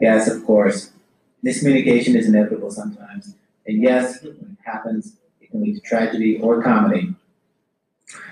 [0.00, 0.92] Yes, of course,
[1.44, 3.34] miscommunication is inevitable sometimes,
[3.66, 7.14] and yes, when it happens, it can lead to tragedy or comedy.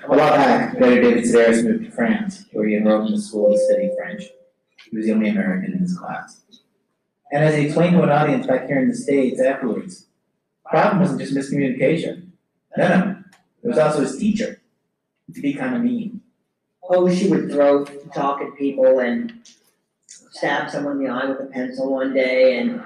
[0.05, 3.53] A while back, Better David Sedaris moved to France, where he enrolled in a school
[3.53, 4.25] to study French.
[4.89, 6.41] He was the only American in his class.
[7.33, 10.07] And as he explained to an audience back here in the States afterwards,
[10.65, 12.29] the problem wasn't just miscommunication.
[12.77, 13.17] No, no,
[13.63, 14.61] it was also his teacher,
[15.35, 16.21] to be kind of mean.
[16.89, 19.33] Oh, she would throw talk at people and
[20.37, 22.83] stab someone in the eye with a pencil one day and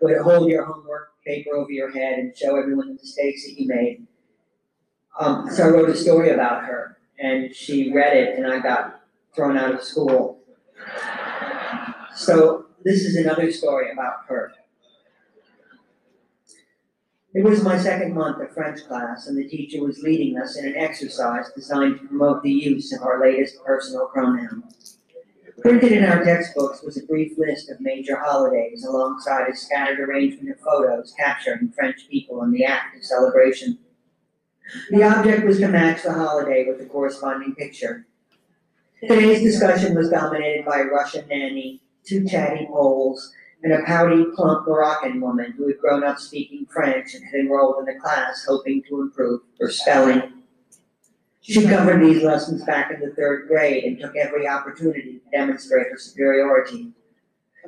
[0.00, 3.68] would hold your homework paper over your head and show everyone the mistakes that you
[3.68, 4.06] made.
[5.18, 9.02] Um, so I wrote a story about her and she read it and I got
[9.34, 10.38] thrown out of school.
[12.14, 14.52] So this is another story about her.
[17.32, 20.66] It was my second month of French class and the teacher was leading us in
[20.66, 24.64] an exercise designed to promote the use of our latest personal pronoun.
[25.60, 30.50] Printed in our textbooks was a brief list of major holidays alongside a scattered arrangement
[30.50, 33.78] of photos capturing French people in the act of celebration.
[34.90, 38.06] The object was to match the holiday with the corresponding picture.
[39.00, 44.66] Today's discussion was dominated by a Russian nanny, two chatty Poles, and a pouty, plump
[44.66, 48.82] Moroccan woman who had grown up speaking French and had enrolled in the class hoping
[48.88, 50.29] to improve her spelling.
[51.42, 55.90] She covered these lessons back in the third grade and took every opportunity to demonstrate
[55.90, 56.92] her superiority.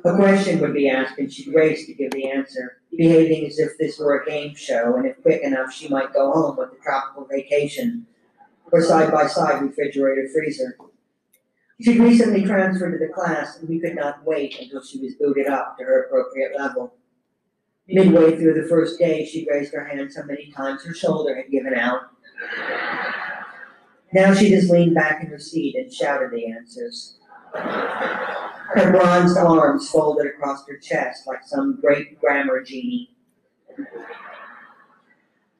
[0.05, 3.77] A question would be asked and she'd race to give the answer, behaving as if
[3.77, 6.83] this were a game show and if quick enough she might go home with a
[6.83, 8.05] tropical vacation
[8.71, 10.77] or side by side refrigerator freezer.
[11.81, 15.47] She'd recently transferred to the class and we could not wait until she was booted
[15.47, 16.93] up to her appropriate level.
[17.87, 21.49] Midway through the first day, she'd raised her hand so many times her shoulder had
[21.51, 22.03] given out.
[24.13, 27.17] Now she just leaned back in her seat and shouted the answers.
[27.53, 33.09] Her bronzed arms folded across her chest like some great grammar genie.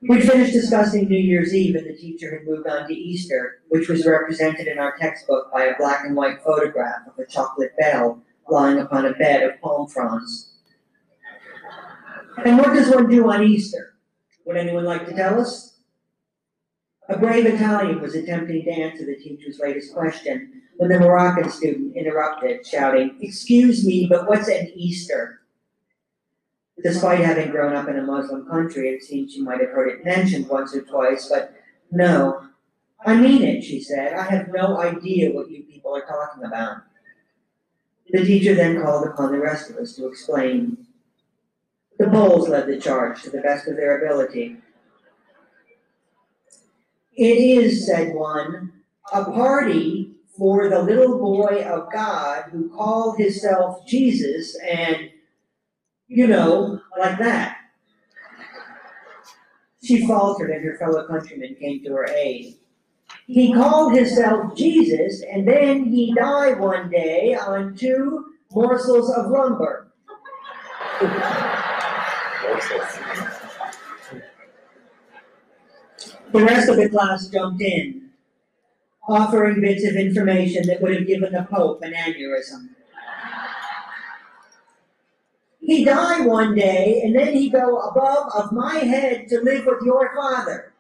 [0.02, 3.88] We'd finished discussing New Year's Eve and the teacher had moved on to Easter, which
[3.88, 8.22] was represented in our textbook by a black and white photograph of a chocolate bell
[8.50, 10.52] lying upon a bed of palm fronds.
[12.44, 13.94] And what does one do on Easter?
[14.46, 15.73] Would anyone like to tell us?
[17.10, 21.96] A brave Italian was attempting to answer the teacher's latest question when the Moroccan student
[21.96, 25.42] interrupted, shouting, Excuse me, but what's an Easter?
[26.82, 30.06] Despite having grown up in a Muslim country, it seemed she might have heard it
[30.06, 31.54] mentioned once or twice, but
[31.92, 32.48] no.
[33.06, 34.14] I mean it, she said.
[34.14, 36.78] I have no idea what you people are talking about.
[38.10, 40.88] The teacher then called upon the rest of us to explain.
[42.00, 44.58] The Poles led the charge to the best of their ability.
[47.16, 48.74] It is, said one,
[49.12, 55.12] a party for the little boy of God who called himself Jesus and,
[56.08, 57.58] you know, like that.
[59.84, 62.56] She faltered and her fellow countrymen came to her aid.
[63.28, 69.92] He called himself Jesus and then he died one day on two morsels of lumber.
[76.34, 78.10] The rest of the class jumped in,
[79.08, 82.70] offering bits of information that would have given the Pope an aneurysm.
[85.60, 89.84] He died one day, and then he go above of my head to live with
[89.86, 90.74] your father.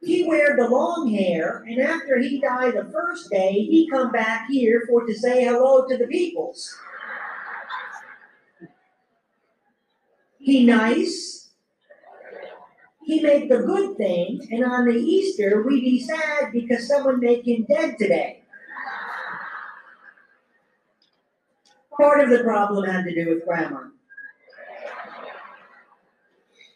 [0.00, 4.48] He wear the long hair, and after he died the first day, he come back
[4.48, 6.76] here for to say hello to the peoples.
[10.40, 11.50] He nice,
[13.02, 17.46] he make the good thing, and on the Easter, we be sad because someone make
[17.46, 18.42] him dead today.
[21.94, 23.92] Part of the problem had to do with grammar.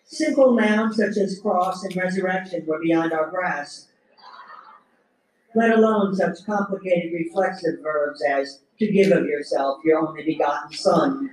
[0.04, 3.88] Simple nouns such as cross and resurrection were beyond our grasp,
[5.54, 11.30] let alone such complicated reflexive verbs as to give of yourself, your only begotten son.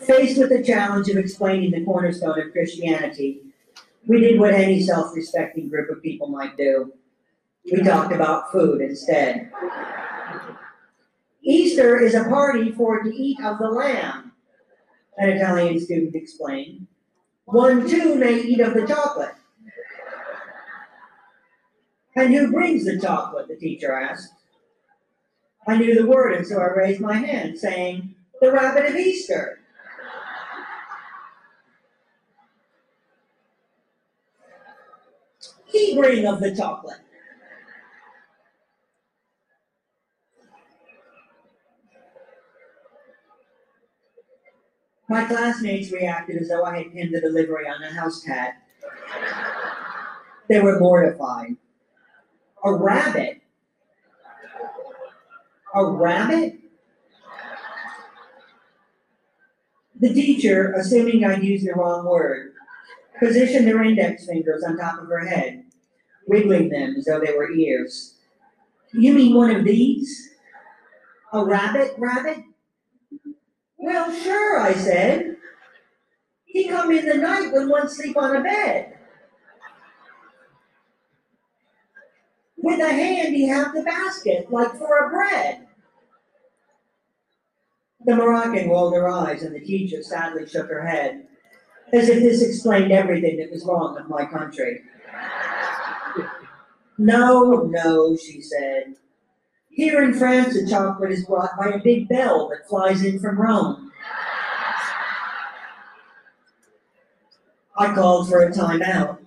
[0.00, 3.42] Faced with the challenge of explaining the cornerstone of Christianity,
[4.06, 6.92] we did what any self-respecting group of people might do.
[7.70, 9.50] We talked about food instead.
[11.42, 14.32] Easter is a party for to eat of the lamb,
[15.18, 16.86] an Italian student explained.
[17.46, 19.34] One too may eat of the chocolate.
[22.14, 23.48] And who brings the chocolate?
[23.48, 24.32] the teacher asked.
[25.66, 29.57] I knew the word, and so I raised my hand, saying, The rabbit of Easter.
[35.74, 37.00] Sebring of the chocolate.
[45.08, 48.62] My classmates reacted as though I had pinned the delivery on a house cat.
[50.48, 51.56] They were mortified.
[52.64, 53.40] A rabbit?
[55.74, 56.58] A rabbit?
[59.98, 62.52] The teacher, assuming I'd used the wrong word,
[63.18, 65.64] positioned their index fingers on top of her head,
[66.26, 68.16] wiggling them as though they were ears.
[68.92, 70.30] You mean one of these?
[71.32, 72.38] A rabbit, rabbit?
[73.76, 75.36] Well, sure, I said.
[76.46, 78.94] He come in the night when one sleep on a bed.
[82.56, 85.68] With a hand he have the basket, like for a bread.
[88.04, 91.28] The Moroccan rolled her eyes and the teacher sadly shook her head,
[91.92, 94.82] as if this explained everything that was wrong with my country.
[96.98, 98.96] No, no, she said.
[99.70, 103.40] Here in France, the chocolate is brought by a big bell that flies in from
[103.40, 103.92] Rome.
[107.78, 109.18] I called for a timeout.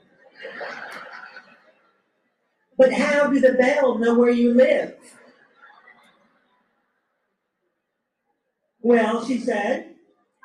[2.77, 4.95] But how do the bell know where you live?
[8.81, 9.95] Well, she said,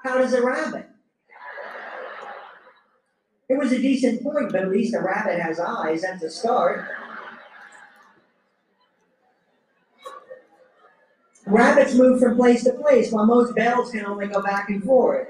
[0.05, 0.89] how does a rabbit?
[3.49, 6.85] It was a decent point, but at least a rabbit has eyes, that's a start.
[11.47, 15.29] Rabbits move from place to place while most bells can only go back and forth.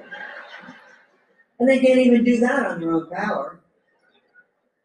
[1.60, 3.60] And they can't even do that on their own power.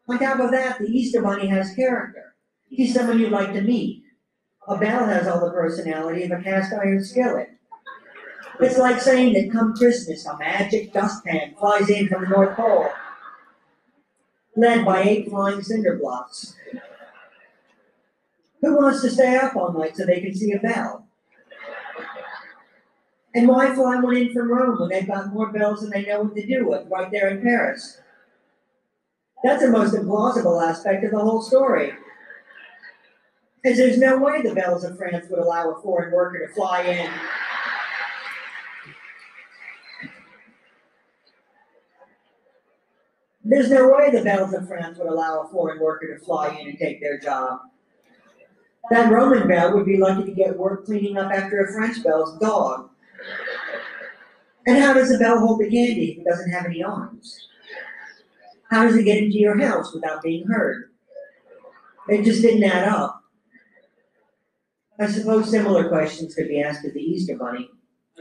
[0.08, 2.34] On top of that, the Easter Bunny has character.
[2.68, 4.02] He's someone you'd like to meet.
[4.68, 7.48] A bell has all the personality of a cast iron skillet.
[8.60, 12.88] It's like saying that come Christmas, a magic dustpan flies in from the North Pole,
[14.56, 16.54] led by eight flying cinder blocks.
[18.60, 21.06] Who wants to stay up all night so they can see a bell?
[23.34, 26.22] And why fly one in from Rome when they've got more bells than they know
[26.22, 28.00] what to do with right there in Paris?
[29.42, 31.92] That's the most implausible aspect of the whole story.
[33.62, 36.82] Because there's no way the bells of France would allow a foreign worker to fly
[36.82, 37.10] in.
[43.52, 46.68] There's no way the bells of France would allow a foreign worker to fly in
[46.68, 47.60] and take their job.
[48.88, 52.38] That Roman bell would be lucky to get work cleaning up after a French bell's
[52.38, 52.88] dog.
[54.66, 57.46] And how does a bell hold the candy if it doesn't have any arms?
[58.70, 60.90] How does it get into your house without being heard?
[62.08, 63.22] It just didn't add up.
[64.98, 67.68] I suppose similar questions could be asked of the Easter Bunny.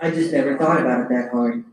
[0.02, 1.64] I just never thought about it that hard.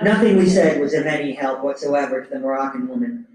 [0.00, 3.26] Nothing we said was of any help whatsoever to the Moroccan woman.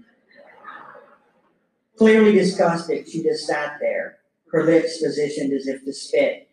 [1.96, 4.18] Clearly disgusted, she just sat there,
[4.50, 6.48] her lips positioned as if to spit.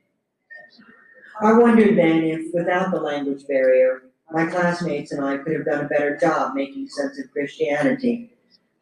[1.41, 5.85] I wondered then if, without the language barrier, my classmates and I could have done
[5.85, 8.31] a better job making sense of Christianity,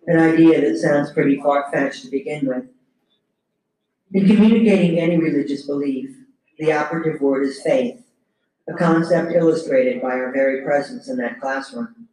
[0.07, 2.65] an idea that sounds pretty far-fetched to begin with.
[4.13, 6.15] In communicating any religious belief,
[6.57, 8.03] the operative word is faith,
[8.69, 12.07] a concept illustrated by our very presence in that classroom.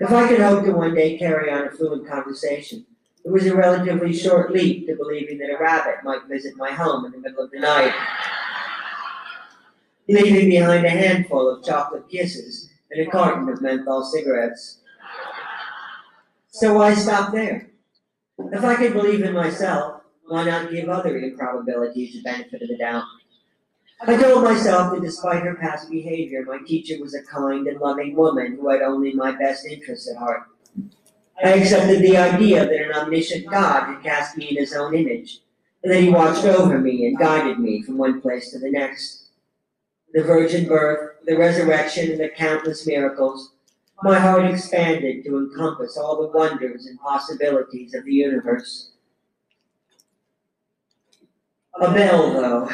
[0.00, 2.86] If I could hope to one day carry on a fluent conversation,
[3.24, 7.04] it was a relatively short leap to believing that a rabbit might visit my home
[7.04, 7.94] in the middle of the night
[10.10, 14.78] leaving behind a handful of chocolate kisses and a carton of menthol cigarettes.
[16.48, 17.68] So why stop there?
[18.38, 22.76] If I could believe in myself, why not give other improbabilities the benefit of the
[22.76, 23.04] doubt?
[24.06, 28.16] I told myself that despite her past behavior, my teacher was a kind and loving
[28.16, 30.44] woman who had only my best interests at heart.
[31.42, 35.40] I accepted the idea that an omniscient God had cast me in his own image,
[35.82, 39.20] and that he watched over me and guided me from one place to the next
[40.12, 43.52] the virgin birth, the resurrection, and the countless miracles,
[44.02, 48.90] my heart expanded to encompass all the wonders and possibilities of the universe.
[51.80, 52.70] A bell, though.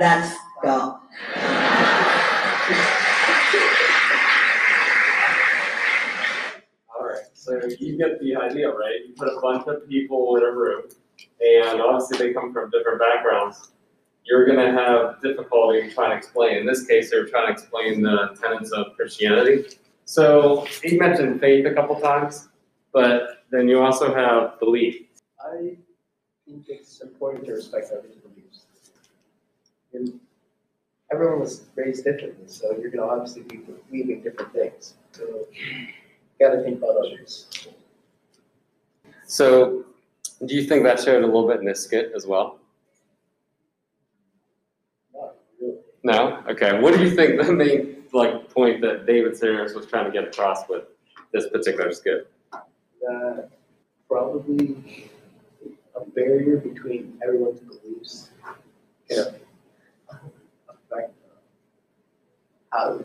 [0.00, 0.98] That's God.
[6.88, 8.94] Alright, so you get the idea, right?
[9.06, 10.84] You put a bunch of people in a room,
[11.40, 13.72] and obviously they come from different backgrounds.
[14.24, 18.34] You're gonna have difficulty trying to explain, in this case, they're trying to explain the
[18.40, 19.76] tenets of Christianity.
[20.06, 22.48] So, he mentioned faith a couple times,
[22.94, 25.02] but then you also have belief.
[25.44, 25.76] I
[26.46, 28.08] think it's important to respect other
[29.92, 30.20] And
[31.12, 34.94] everyone was raised differently, so you're gonna obviously be believing different things.
[35.12, 35.46] So
[36.40, 37.46] gotta think about others.
[39.26, 39.84] So,
[40.44, 42.58] do you think that showed a little bit in this skit as well?
[45.60, 45.76] Really.
[46.02, 46.42] No?
[46.48, 50.10] Okay, what do you think the main, like, point that David Sedaris was trying to
[50.10, 50.84] get across with
[51.32, 52.28] this particular skit?
[53.02, 53.50] That
[54.08, 54.76] probably
[55.94, 58.30] a barrier between everyone's beliefs
[59.08, 59.34] can
[62.72, 63.04] how,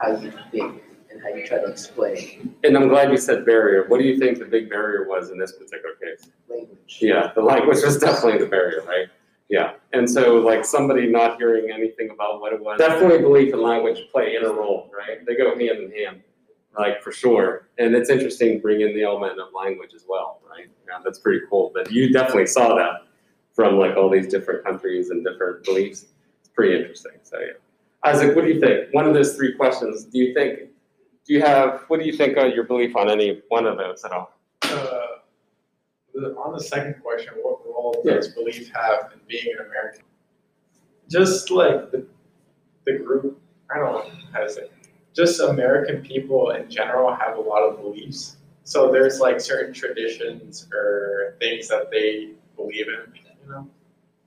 [0.00, 3.86] how you think and how you try to explain And I'm glad you said barrier.
[3.88, 6.30] What do you think the big barrier was in this particular case?
[6.48, 6.98] language.
[7.00, 9.08] Yeah, the language was definitely the barrier, right?
[9.48, 12.78] Yeah, and so like somebody not hearing anything about what it was.
[12.78, 15.24] Definitely belief and language play in a role, right?
[15.26, 16.22] They go hand in hand,
[16.78, 17.68] like for sure.
[17.78, 20.70] And it's interesting to bring in the element of language as well, right?
[20.88, 21.70] Yeah, that's pretty cool.
[21.74, 23.06] But you definitely saw that
[23.52, 26.06] from like all these different countries and different beliefs.
[26.40, 27.12] It's pretty interesting.
[27.22, 27.52] So yeah.
[28.04, 28.92] Isaac, what do you think?
[28.92, 30.58] One of those three questions, do you think,
[31.24, 34.04] do you have, what do you think of your belief on any one of those
[34.04, 34.32] at all?
[34.62, 35.06] Uh,
[36.14, 38.14] the- on the second question, what role Yeah.
[38.14, 40.02] does belief have in being an American?
[41.08, 42.04] Just like the,
[42.86, 43.40] the group,
[43.72, 44.68] I don't know how to say,
[45.14, 48.36] just American people in general have a lot of beliefs.
[48.64, 53.68] So there's like certain traditions or things that they believe in, you know?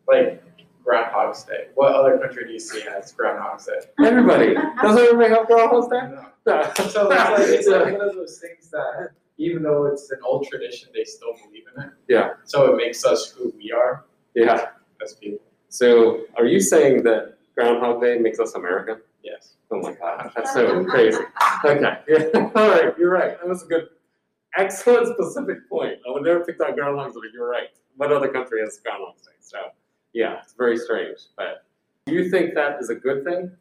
[0.07, 0.43] Like
[0.85, 1.67] Groundhog's Day.
[1.73, 3.79] What other country do you see has Groundhog's Day?
[4.05, 5.97] Everybody, doesn't everybody have Groundhog's Day?
[5.97, 6.11] I
[6.45, 6.75] don't.
[6.91, 10.47] So it's like, it's like one of those things that even though it's an old
[10.47, 11.89] tradition, they still believe in it.
[12.07, 12.33] Yeah.
[12.45, 14.67] So it makes us who we are Yeah,
[15.03, 15.39] as people.
[15.69, 19.01] so are you saying that Groundhog Day makes us American?
[19.23, 19.55] Yes.
[19.71, 21.17] Oh my god, that's so crazy.
[21.65, 22.25] Okay, yeah,
[22.55, 23.37] all right, you're right.
[23.39, 23.87] That was a good,
[24.55, 25.93] excellent specific point.
[26.07, 27.69] I would never pick out Groundhog Day, but you're right.
[27.97, 29.31] What other country has Groundhog Day?
[29.41, 29.57] So,
[30.15, 31.65] yeah, it's very strange, but
[32.05, 33.51] do you think that is a good thing?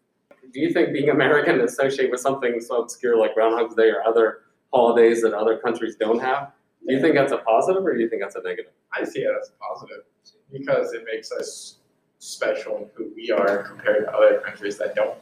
[0.53, 4.43] Do you think being American associated with something so obscure like Groundhog Day or other
[4.73, 6.53] holidays that other countries don't have?
[6.87, 8.73] Do you think that's a positive or do you think that's a negative?
[8.93, 10.05] I see it as positive
[10.53, 11.79] because it makes us
[12.21, 15.17] special in who we are compared to other countries that don't,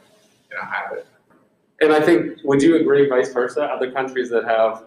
[0.51, 1.07] you know, have it.
[1.81, 3.63] And I think, would you agree vice versa?
[3.63, 4.85] Other countries that have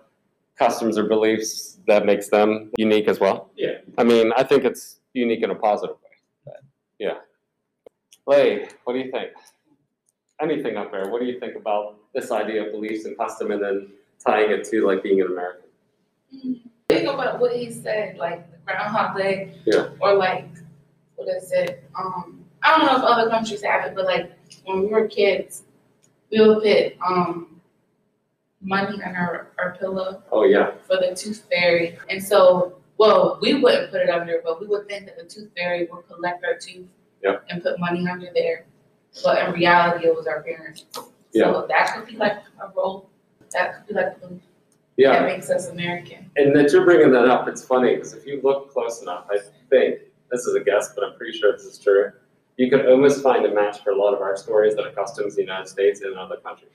[0.57, 3.50] customs or beliefs that makes them unique as well?
[3.57, 3.79] Yeah.
[3.99, 6.05] I mean, I think it's unique in a positive way,
[6.99, 7.19] yeah.
[8.26, 9.31] Lay, what do you think?
[10.41, 13.62] Anything up there, what do you think about this idea of beliefs and custom and
[13.62, 13.88] then
[14.25, 16.61] tying it to like being an American?
[16.88, 19.55] Think about what he said, like the Groundhog Day.
[19.65, 19.88] Yeah.
[20.00, 20.49] Or like,
[21.15, 21.88] what is it?
[21.99, 24.33] Um, I don't know if other countries have it, but like
[24.65, 25.62] when we were kids,
[26.31, 27.61] we would put um
[28.61, 31.99] money on our, our pillow Oh, yeah, for the tooth fairy.
[32.11, 35.50] And so, well, we wouldn't put it under, but we would think that the tooth
[35.57, 36.87] fairy would collect our tooth
[37.50, 38.67] and put money under there.
[39.25, 40.87] But in reality, it was our parents.
[41.33, 41.53] Yeah.
[41.53, 43.11] So that could be like a role.
[43.53, 44.29] That could be like a
[44.97, 45.12] yeah.
[45.12, 46.31] that makes us American.
[46.37, 49.38] And that you're bringing that up, it's funny, because if you look close enough, I
[49.71, 50.00] think,
[50.31, 52.11] this is a guess, but I'm pretty sure this is true,
[52.57, 55.35] you could almost find a match for a lot of our stories that are customs
[55.35, 56.71] in the United States and other countries.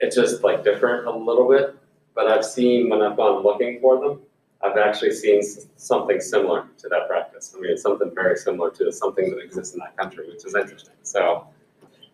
[0.00, 1.76] It's just like different a little bit,
[2.14, 4.20] but I've seen, when I've gone looking for them,
[4.62, 5.42] I've actually seen
[5.76, 7.54] something similar to that practice.
[7.56, 10.54] I mean, it's something very similar to something that exists in that country, which is
[10.54, 11.46] interesting, so.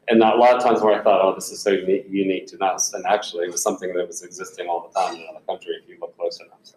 [0.08, 2.64] And a lot of times where I thought, oh, this is so unique, unique to
[2.64, 5.74] us, and actually it was something that was existing all the time in another country
[5.80, 6.76] if you look close enough, so.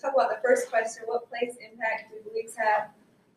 [0.00, 2.88] talk about the first question, what place impact do beliefs have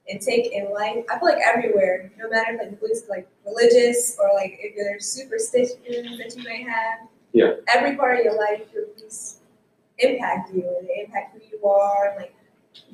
[0.09, 1.03] and take in life?
[1.09, 5.05] I feel like everywhere, no matter if like beliefs like religious or like if there's
[5.05, 7.07] superstitions that you may have.
[7.33, 7.53] Yeah.
[7.67, 9.39] Every part of your life, your beliefs
[9.99, 12.35] impact you and they impact who you are, and, like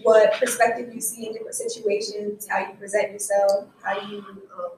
[0.04, 4.18] what perspective you see in different situations, how you present yourself, how you
[4.58, 4.72] um,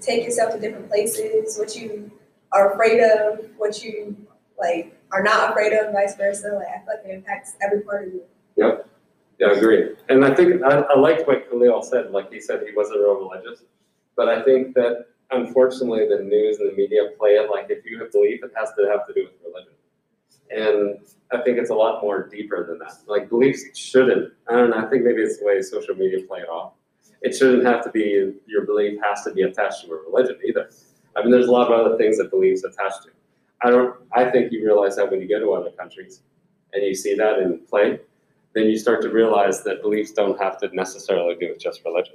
[0.00, 2.10] take yourself to different places, what you
[2.52, 4.16] are afraid of, what you
[4.58, 6.52] like are not afraid of, vice versa.
[6.54, 8.22] Like I feel like it impacts every part of you.
[8.56, 8.88] Yep.
[9.40, 9.96] Yeah, I agree.
[10.08, 13.28] And I think, I, I liked what Khalil said, like he said, he wasn't real
[13.28, 13.64] religious.
[14.16, 17.98] But I think that unfortunately, the news and the media play it like if you
[18.00, 19.73] have belief, it has to have to do with religion.
[20.54, 20.98] And
[21.32, 22.94] I think it's a lot more deeper than that.
[23.06, 26.40] Like beliefs shouldn't, I don't know, I think maybe it's the way social media play
[26.40, 26.74] it off.
[27.22, 30.70] It shouldn't have to be, your belief has to be attached to a religion either.
[31.16, 33.10] I mean, there's a lot of other things that beliefs attached to.
[33.62, 36.22] I don't, I think you realize that when you go to other countries
[36.72, 37.98] and you see that in play,
[38.54, 42.14] then you start to realize that beliefs don't have to necessarily do with just religion.